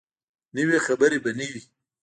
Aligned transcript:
نوي 0.55 0.77
خبرې 0.87 1.17
به 1.23 1.31
نه 1.37 1.45
وي. 1.51 1.61